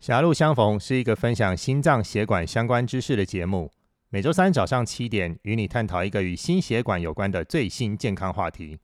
[0.00, 3.70] 狭路相逢是一个分享心脏血管相关知识的节目，
[4.08, 8.78] 每周三早上七点与你探讨一个与心血管有关的最新健康话题，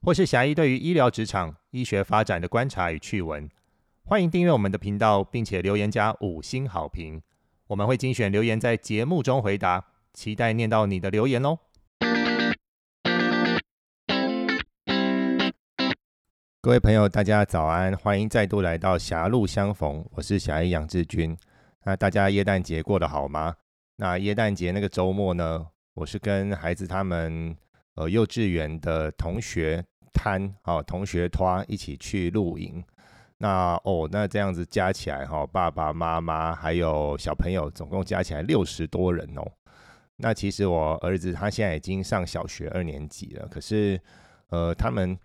[0.00, 3.50] 或是狭义对于医疗职场、医学发展的观察与趣闻。
[4.04, 7.20] 欢迎订阅我们的频道，并且留言加五星好评，
[7.66, 9.84] 我们会精选留言在节目中回答，
[10.14, 11.58] 期待念到你的留言哦。
[16.62, 21.34] 各位朋友，大家早安，欢迎再度来到狭路相逢，我是狭义杨志军。
[21.84, 23.56] 那大家耶诞节过得好吗？
[23.96, 27.56] 那耶诞节那个周末呢，我是跟孩子他们
[27.94, 32.84] 呃幼稚园的同学摊哦同学团一起去露营。
[33.38, 39.50] 那哦那这样子加起来哈，爸爸妈妈还有小朋友总共加起来六十多人哦。
[40.16, 43.98] 那其实我儿子他现在已经上小学二年级了，可是
[44.50, 45.18] 呃他们。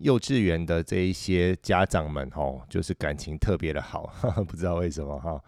[0.00, 4.10] 幼稚园的这一些家长们，吼，就是感情特别的好，
[4.48, 5.38] 不知道为什么哈，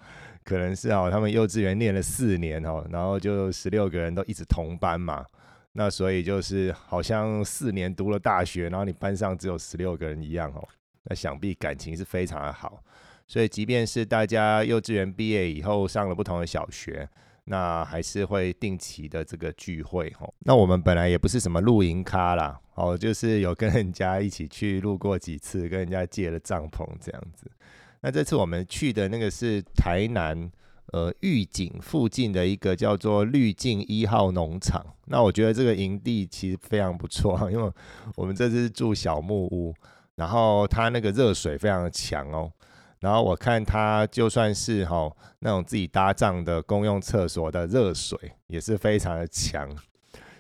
[0.45, 5.25] 可能是哦，他们幼稚园念了四年哦，然后就十六个人都一直同班嘛，
[5.73, 10.69] 那所以就是好像四年读了大学，然后你班上只有十六个人一样哦，
[11.05, 12.83] 那想必感情是非常的好，
[13.27, 17.09] 所以即便是大家幼稚园毕业以后上了不同的小学。
[17.45, 20.33] 那还是会定期的这个聚会吼。
[20.41, 27.51] 那我们本来也不是什么露营咖啦，哦，就是有跟人家一起去露过几次，跟人家借了帐篷这样子。
[28.01, 30.51] 那这次我们去的那个是台南
[30.93, 34.85] 呃御景附近的一个叫做绿境一号农场。
[35.07, 37.73] 那我觉得这个营地其实非常不错，因为
[38.17, 39.75] 我们这次住小木屋，
[40.17, 42.51] 然后它那个热水非常的强哦。
[43.03, 49.69] 然后我看他就算是哈那种自己搭帐的公用厕所的热水也是非常的强，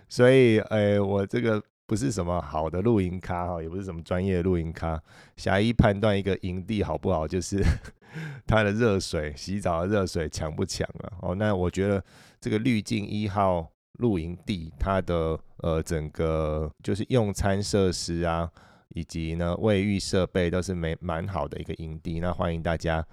[0.08, 5.02] 所以诶我这个不是什么好的露营咖哈，也不是什么专业露营咖，
[5.36, 7.60] 狭义判断一个营地好不好就是
[8.46, 11.34] 它的热水洗澡的热水强不强了哦。
[11.34, 12.02] 那我觉得
[12.40, 13.68] 这个滤镜一号
[13.98, 18.48] 露营地它的呃整个就是用餐设施啊。
[18.94, 23.04] 以及呢，卫浴设备都是没蛮好的一个营地，那欢迎大家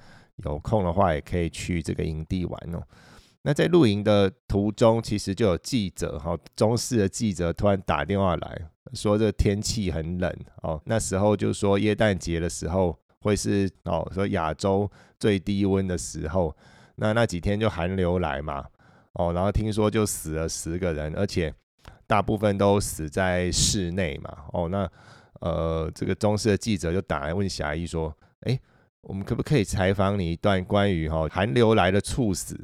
[0.44, 2.84] 有空的话也可以去这个营地玩哦。
[3.44, 8.62] 那在露营的途中，其实就有记者哈，中视的记者突然打电话来
[8.94, 10.82] 说，这天气很冷哦。
[10.86, 16.54] 那时候就说耶诞节的时候会是哦，说亚洲最低温的时候，
[16.96, 18.66] 那那几天就寒流来嘛
[19.14, 21.54] 哦，然后听说就死了十个人，而且
[22.06, 24.92] 大部分都死在室内嘛哦，那。
[25.40, 28.60] 呃，这个中视的记者就打来问霞义说：“哎，
[29.02, 32.60] 我们可不可以采访你一段关于哈寒流来的猝死？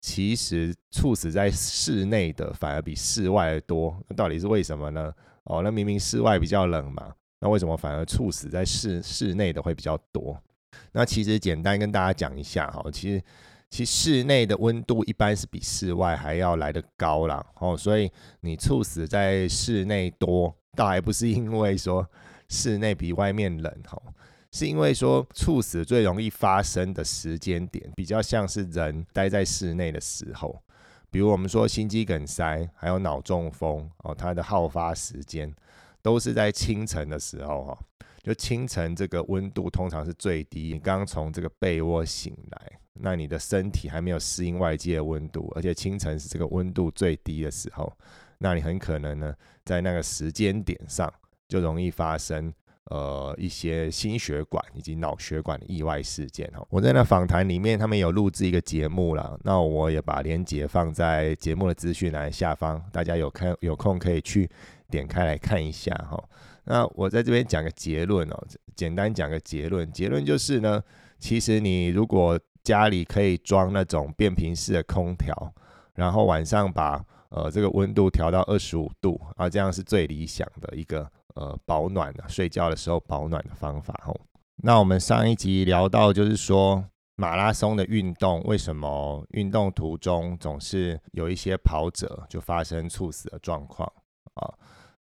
[0.00, 5.12] 其实猝死在室内的反而比室外的多，那到底是为什么呢？
[5.44, 10.40] 哦，那明明室外比较冷嘛，那为什么反而猝死在室室内的会比较多？
[10.92, 13.22] 那其实简单跟大家讲一下哈，其实
[13.68, 18.10] 其实室内的温度一般是比室外还要来得高啦，哦，所以
[18.40, 22.08] 你猝死在室内多。”倒还不是因为说
[22.48, 24.00] 室内比外面冷哈，
[24.52, 30.60] 是因为说猝死最容易发生的时间点比较像是人待在室内的时候，
[31.10, 35.52] 比如我们说心肌梗塞还有脑中风哦，它的好发时间
[36.02, 37.78] 都是在清晨的时候哈，
[38.22, 47.92] 就清晨这个温度通常是最低，你刚从这个被窝醒来，那你的身体还没有适应外界的温度，而且清晨是这个温度最低的时候。
[48.42, 49.34] 那你很可能呢，
[49.64, 51.12] 在那个时间点上
[51.46, 52.52] 就容易发生
[52.84, 56.66] 呃一些心血管以及脑血管的意外事件哈。
[56.70, 64.50] 我在那访谈里面，他们有录制一个节目了，那我也把链接放在节目的资讯栏下方，大家有看有空可以去
[64.88, 66.22] 点开来看一下哈。
[66.64, 70.82] 那我在这边讲个结论哦，简单讲个结论，结论就是呢，
[71.18, 75.52] 其实你如果家里可以装那种变频式的空调，
[75.94, 84.20] 然后晚上把呃，这个温度调到二十五度啊，这样是最理想的一个呃保暖的睡觉的时候保暖的方法哦。
[84.62, 86.84] 那我们上一集聊到，就是说
[87.16, 93.90] 马拉松的运动，为什么运动途中总是有一些跑者就发生猝死的状况
[94.34, 94.52] 啊？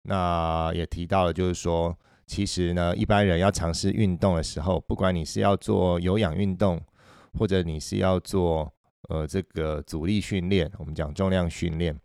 [0.03, 1.97] 那也提到了，就是说
[2.27, 6.79] 其实呢，一般人要尝试运动的时候，不管你是要做有氧运动，
[7.39, 8.71] 或者你是要做
[9.09, 11.99] 呃这个阻力训练，我们讲重量训练。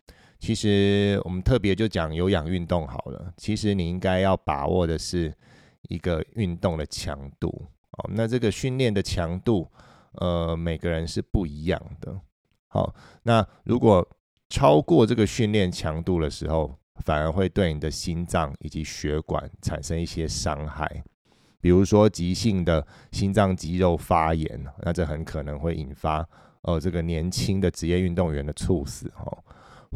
[0.44, 3.32] 其实我们特别就讲有氧运动好了。
[3.34, 5.32] 其实你应该要把握的是
[5.88, 8.10] 一个运动的强度哦。
[8.12, 9.66] 那这个训练的强度，
[10.16, 12.14] 呃，每个人是不一样的。
[12.66, 14.06] 好，那如果
[14.50, 21.02] 超过这个训练强度的时候，反而会对你的心脏以及血管产生一些伤害。
[21.58, 26.28] 比如说急性的心脏肌肉发炎，那这很可能会引发
[26.64, 29.38] 呃这个年轻的职业运动员的猝死哦，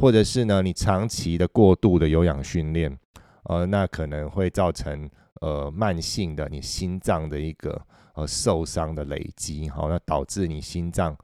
[0.01, 2.97] 或者是呢你长期的过度的有氧训练，
[3.45, 5.11] 呃那可能会造成
[5.41, 7.81] 呃慢性的你心脏的一个
[8.15, 11.17] 呃受伤的累积，好，那导致你心脏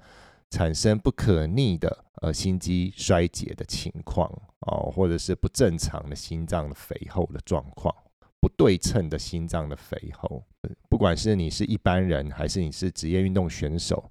[0.51, 4.29] 产生不可逆的呃心肌衰竭的情况
[4.61, 7.95] 哦，或者是不正常的心脏的肥厚的状况。
[8.41, 10.45] 不对称的心脏的肥厚，
[10.91, 14.11] 不管是你是一般人还是你是职业运动选手，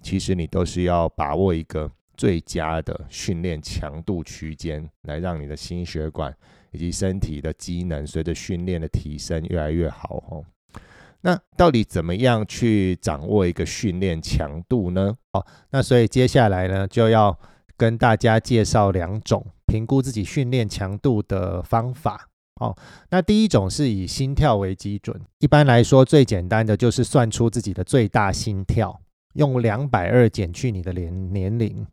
[0.00, 6.34] 其实你都是要把握一个最佳的训练强度区间，来让你的心血管
[6.72, 10.44] 以及身体的机能随着训练的提升越来越好哦。
[11.20, 15.16] 那到底怎么样去掌握一个训练强度呢？
[15.32, 17.38] 哦，那所以接下来呢，就要
[17.76, 22.28] 跟大家介绍两种评估自己训练强度的方法。
[22.60, 22.76] 哦，
[23.10, 29.00] 那第一种是以心跳为基准，一般来说最简单的就是算出自己的最大心跳，
[29.32, 31.86] 用两百二减去你的年年龄。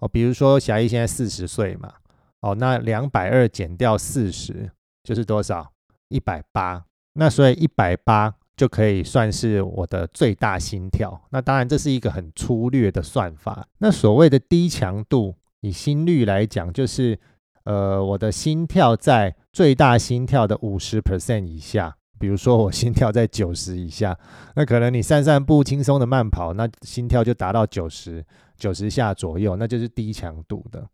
[0.00, 1.92] 哦，比如说霞一现在四十岁嘛，
[2.40, 4.70] 哦，那两百二减掉四十
[5.02, 5.72] 就是多少？
[6.08, 6.84] 一百八。
[7.14, 11.20] 那所以一百八就可以算是我的最大心跳。
[11.30, 13.66] 那当然这是一个很粗略的算法。
[13.78, 17.18] 那所谓的低强度，以心率来讲，就是
[17.64, 24.16] 呃我的心跳在最大心跳的五十 percent 以下，比如说我心跳在九十以下，
[24.54, 28.24] 那可能你散散步、轻松的慢跑，那心跳就达到九十
[28.56, 30.86] 九十下左右，那就是低强度的。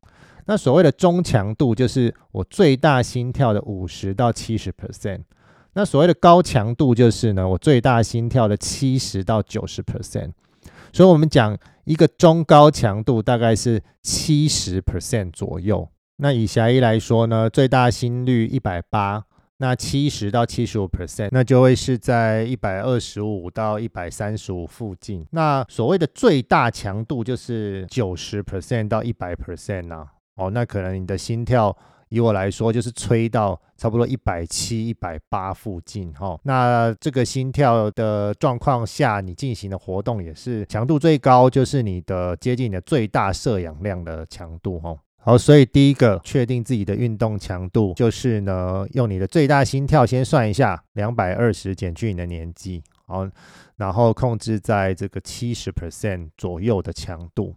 [0.46, 5.20] 那所谓的中强度，就是我最大心跳的五十到七十 percent。
[5.74, 10.32] 那所谓的高强度，就是呢我最大心跳的七十到九十 percent。
[10.92, 15.88] 所以我们讲一个中高强度，大概是七十 percent 左右。
[16.16, 19.24] 那以狭义来说呢，最大心率一百八，
[19.62, 25.24] 那七十到七十五 percent，那就会是在一百二十五到一百三十五附近。
[25.30, 30.04] 那所谓的最大强度就是九十 percent 到一百 percent 呐。
[30.34, 31.76] 哦，那可能你的心跳，
[32.08, 36.36] 以我来说就是吹到差不多一百七、一百八附近哈。
[36.42, 44.96] 那这个心跳的状况下，你进行的活动也是强度最高，就是你的接近你的最大摄氧量的强度哈。
[45.24, 53.24] 好，所以第一个确定自己的运动强度，就是呢，用你的最大心跳先算一下，两百二十减去你的年纪，好，
[53.76, 57.54] 然后控制在这个七十 percent 左右的强度。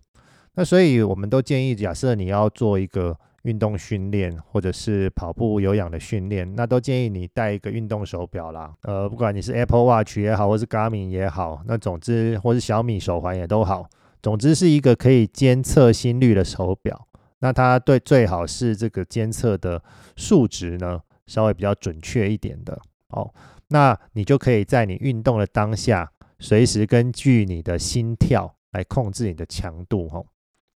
[0.54, 8.72] 那所以我们都建议，假设你要做一个运动训练，或者是跑步有氧的训练，那都建议你带一个运动手表啦。
[8.84, 13.90] 呃，不管你是 Apple Watch 也好，或是 Garmin 也好，那总之或是小米手环也都好，
[14.22, 17.08] 总之是一个可以监测心率的手表。
[17.40, 19.82] 那它对最好是这个监测的
[20.16, 22.80] 数值呢，稍微比较准确一点的
[23.10, 23.34] 哦。
[23.68, 30.26] 那你就可以在你运动的当下，随时根据你的心跳来控制你的强度哦。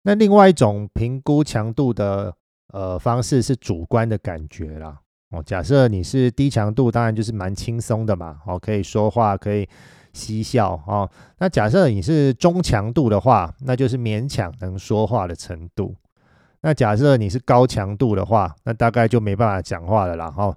[0.03, 2.35] 那另外一种评估强度的
[2.69, 5.01] 呃方式是主观的感觉啦
[5.31, 5.43] 哦。
[5.43, 9.69] 假设你是低强度，当然就是蛮轻松的嘛哦，可以说话，可以
[10.13, 11.11] 嬉笑哦。
[11.39, 15.95] 那假设你是中强度的话，那就是勉强能说话的程度。
[16.67, 20.29] 那假设你是高强度的话，那大概就没办法讲话了啦。
[20.29, 20.53] 哈，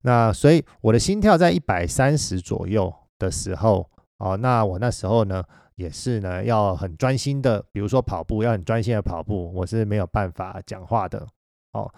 [0.00, 3.88] 那所以我的心跳在一百三十左右的时候，
[4.18, 5.40] 哦，那我那时候呢
[5.76, 11.24] 也是呢要很专心的，比如说跑步要很专心的跑步，我是没有办法讲话的。
[11.74, 11.88] 哦，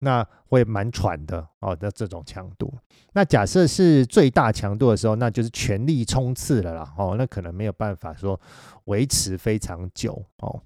[0.00, 1.46] 那会蛮喘的。
[1.60, 2.74] 哦，的这种强度。
[3.12, 6.92] 那假设是最大强度的时候，那就是全力冲刺了啦。
[6.98, 8.38] 哦，那可能没有办法说
[8.86, 10.20] 维持非常久。
[10.38, 10.60] 哦。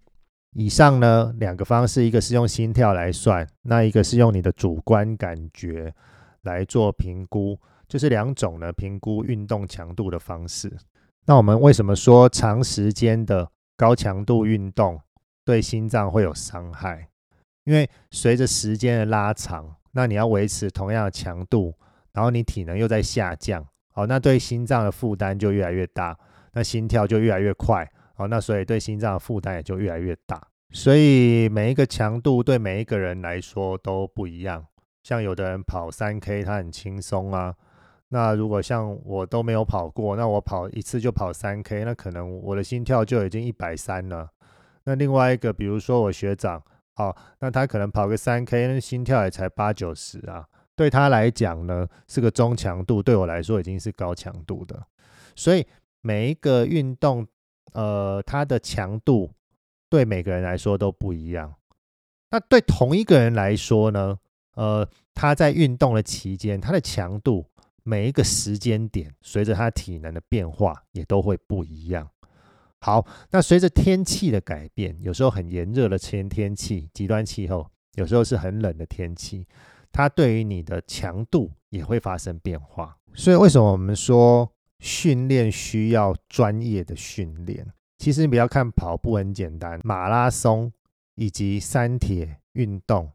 [0.59, 5.93] 以上呢两个方式，一个是用心跳来算，那一个是用你的主观感觉
[6.45, 10.73] 来做评估，就是两种呢评估运动强度的方式。
[11.27, 13.47] 那我们为什么说长时间的
[13.77, 14.99] 高强度运动
[15.45, 17.07] 对心脏会有伤害？
[17.65, 21.75] 因为随着时间的拉长，那你要维持同样的强度，
[22.15, 26.19] 然后你体能又在下降，好，那对心脏的负担就越来越大，
[26.55, 27.87] 那心跳就越来越快。
[28.19, 30.43] 好，那所以对心脏的负担也就越来越大。
[30.71, 34.67] 所以每一个强度对每一个人来说都不一样。
[35.03, 37.55] 像有的人跑三 K，他很轻松啊。
[38.09, 44.31] 那如果像我都没有跑过，那我跑一次就跑三 K，那可能我的心跳就已经一百三了。
[44.85, 46.63] 那另外一个，比如说我学长，
[46.95, 50.47] 好，那他可能跑个三 K，那心跳也才八九十啊。
[50.75, 54.83] 对他来讲呢，是个中强度，对我来说已经是高强度的。
[55.35, 55.67] 所以
[56.01, 57.27] 每一个运动。
[57.73, 59.31] 呃，它的强度
[59.89, 61.55] 对每个人来说都不一样。
[62.31, 64.19] 那对同一个人来说呢？
[64.55, 67.45] 呃，他在运动的期间，他的强度
[67.83, 72.09] 每一个时间点，随着他体能的变化，也都会不一样。
[72.81, 79.47] 好，那随着天气的改变，有时候很炎热的天天气、极端气候，有时候是很冷的天气，
[79.93, 82.97] 它对于你的强度也会发生变化。
[83.15, 87.67] 所以，为什么我们说训练需要专业的训练？
[87.99, 90.71] 其实你不要看跑步很简单，马拉松
[91.15, 93.11] 以及三铁运动，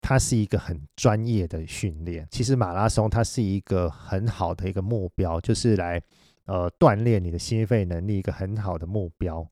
[0.00, 2.26] 它是一个很专业的训练。
[2.30, 6.00] 其实马拉松它是一个很好的一个目标，就是来
[6.44, 9.46] 呃锻炼你的心肺能力一个很好的目标。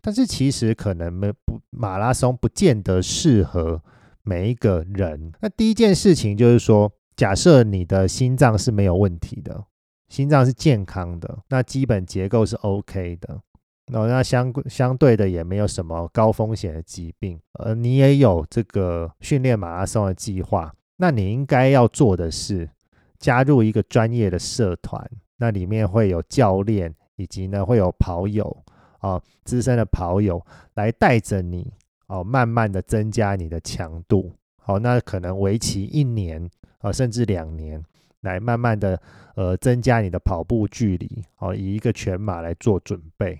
[0.00, 3.82] 但是其实可能没不马拉松不见得适合
[4.22, 5.32] 每一个人。
[5.40, 9.64] 那第一件事情就是说，假设你的心脏是没有问题的，
[10.08, 13.40] 心脏是健康的，那基本结构是 OK 的。
[13.86, 22.70] 那那相相对的也没有什么高风险的疾病，而你也有这个训练马拉松的计划，那你应该要做的是
[23.18, 25.06] 加入一个专业的社团，
[25.36, 28.64] 那里面会有教练，以及呢会有跑友
[29.00, 30.42] 啊，资深的跑友
[30.74, 31.70] 来带着你
[32.06, 37.84] 哦，慢慢的增加你的强度，好，那可能为期一年啊，甚至两年，
[38.24, 39.00] 来慢慢的
[39.36, 43.38] 呃增加你的跑步距离，哦，以一个全马来做准备。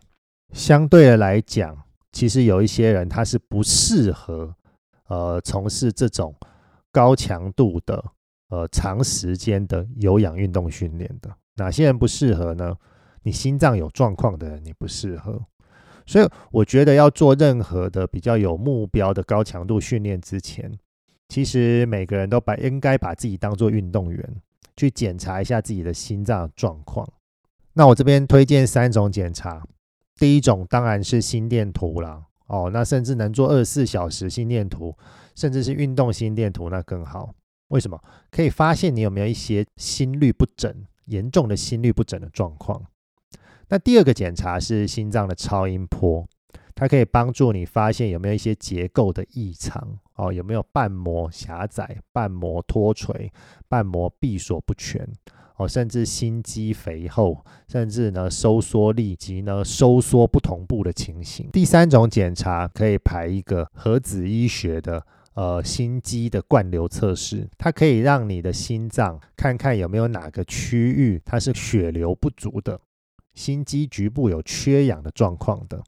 [0.53, 1.77] 相对的来讲，
[2.13, 4.55] 其实有一些人他是不适合
[5.09, 6.33] 呃从事这种
[6.93, 8.05] 高强度的
[8.51, 11.35] 呃长时间的有氧运动训练的。
[11.57, 12.77] 哪些人不适合呢？
[13.23, 15.43] 你心脏有状况的人你不适合。
[16.07, 20.71] 所以我觉得要做任何的比较有目标的高强度训练之前，
[21.31, 24.43] 其实每个人都把应该把自己当做运动员
[24.77, 27.09] 去检查一下自己的心脏状况。
[27.75, 29.67] 那我这边推荐三种检查。
[30.17, 34.97] 第一种当然是心电图了哦，那甚至能做二十四小时心电图，
[35.35, 37.35] 甚至是运动心电图，那更好。
[37.69, 38.01] 为什么？
[38.31, 40.73] 可以发现你有没有一些心律不整、
[41.07, 42.81] 严重的心律不整的状况。
[43.69, 46.29] 那第二个检查是心脏的超音波，
[46.77, 53.33] 它可以帮助你发现有没有一些结构的异常哦，有没有瓣膜狭窄、瓣膜脱垂、
[53.69, 55.09] 瓣膜闭锁不全。
[55.57, 61.49] 哦，甚至心肌肥厚，甚至呢收缩力及呢收缩不同步的情形。
[61.53, 72.81] 第三种检查可以排一个核子医学的呃心肌的灌流测试，它可以让你的心脏看看有没有哪个区域它是血流不足的，
[73.35, 75.81] 心肌局部有缺氧的状况的。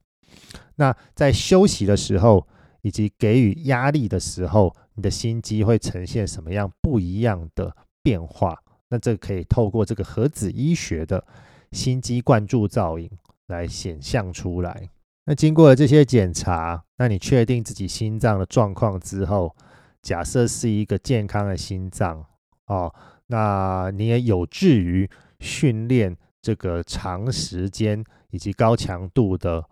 [0.76, 2.46] 那在休息的时候
[2.86, 8.56] 以及给予压力的时候，你的心肌会呈现什么样不一样的变化？
[8.90, 11.26] 那这可以透过这个核子医学的
[11.72, 13.10] 心肌灌注造影
[13.48, 14.88] 来显象出来。
[15.24, 19.56] 那经过了这些检查，那你确定自己心脏的状况之后，
[20.00, 22.24] 假设是一个健康的心脏
[22.66, 22.94] 哦，
[23.26, 29.64] 那你也有志于训练这个长时间以及高强度的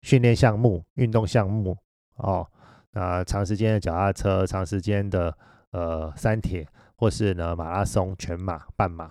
[0.00, 1.76] 训练项目、运动项目
[2.16, 2.48] 哦，
[2.92, 5.36] 那长时间的脚踏车、长时间的
[5.72, 6.66] 呃三铁。
[6.94, 9.10] 或是呢，马拉松、全马、半马，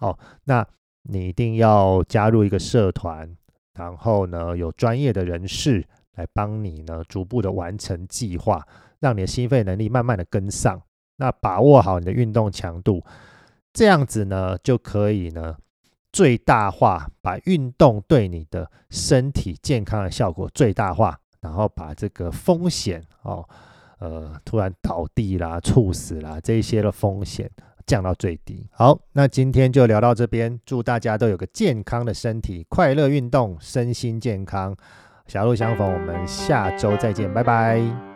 [0.00, 0.66] 哦，那
[1.04, 3.34] 你一定要加入一个社团，
[3.72, 5.82] 然后呢，有专业的人士
[6.16, 8.62] 来帮你呢，逐步的完成计划，
[9.00, 10.82] 让你的心肺能力慢慢的跟上，
[11.16, 13.02] 那把握好你的运动强度，
[13.72, 15.56] 这样子呢，就可以呢，
[16.12, 23.46] 最大化把运动对你的身体健康的效果最大化，然后把这个风险哦。
[23.98, 27.48] 呃，突然倒地啦、猝死啦，这些的风险
[27.86, 28.66] 降到最低。
[28.72, 34.76] 好，那今天就聊到这边，祝大家都有个健康的身体，快乐运动，身心健康。
[35.28, 38.11] 狭路相逢，我们下周再见，拜拜。